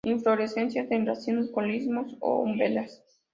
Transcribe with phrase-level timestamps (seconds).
[0.03, 3.03] Inflorescencias en racimos, corimbos o umbelas.